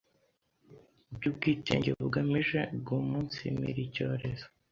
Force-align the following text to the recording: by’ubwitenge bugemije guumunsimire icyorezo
by’ubwitenge 1.15 1.89
bugemije 1.97 2.59
guumunsimire 2.85 3.79
icyorezo 3.87 4.45